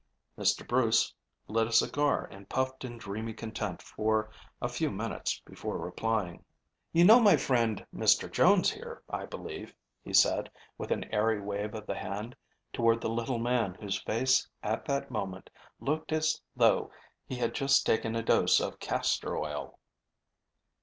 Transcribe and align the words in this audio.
Mr. 0.35 0.67
Bruce 0.67 1.13
lit 1.47 1.67
a 1.67 1.71
cigar 1.71 2.25
and 2.31 2.49
puffed 2.49 2.83
in 2.83 2.97
dreamy 2.97 3.33
content 3.35 3.83
for 3.83 4.31
a 4.59 4.67
few 4.67 4.89
minutes 4.89 5.39
before 5.45 5.77
replying. 5.77 6.43
"You 6.91 7.05
know 7.05 7.19
my 7.19 7.37
friend 7.37 7.85
Mr. 7.93 8.27
Jones 8.31 8.71
here, 8.71 9.03
I 9.11 9.27
believe?" 9.27 9.75
he 10.03 10.11
said, 10.11 10.49
with 10.75 10.89
an 10.89 11.03
airy 11.13 11.39
wave 11.39 11.75
of 11.75 11.85
the 11.85 11.93
hand 11.93 12.35
toward 12.73 12.99
the 12.99 13.11
little 13.11 13.37
man 13.37 13.75
whose 13.75 14.01
face 14.01 14.49
at 14.63 14.85
that 14.85 15.11
moment 15.11 15.51
looked 15.79 16.11
as 16.11 16.41
though 16.55 16.89
he 17.27 17.35
had 17.35 17.53
just 17.53 17.85
taken 17.85 18.15
a 18.15 18.23
dose 18.23 18.59
of 18.59 18.79
castor 18.79 19.37
oil. 19.37 19.77